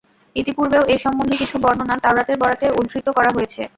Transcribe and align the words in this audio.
ইতিপূর্বেও 0.35 0.83
এ 0.85 1.05
সম্বন্ধে 1.05 1.35
কিছু 1.41 1.55
বর্ণনা 1.63 1.95
তাওরাতের 2.03 2.37
বরাতে 2.41 2.65
উদ্ধৃত 2.79 3.07
করা 3.17 3.31
হয়েছে। 3.35 3.61